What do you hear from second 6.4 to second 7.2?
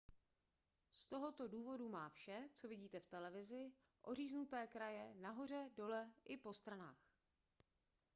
stranách